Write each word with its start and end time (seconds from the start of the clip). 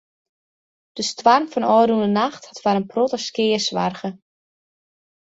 De 0.97 1.03
stoarm 1.11 1.45
fan 1.51 1.63
de 1.65 1.69
ôfrûne 1.79 2.09
nacht 2.19 2.43
hat 2.47 2.61
foar 2.63 2.79
in 2.79 2.89
protte 2.91 3.19
skea 3.27 3.59
soarge. 3.67 4.09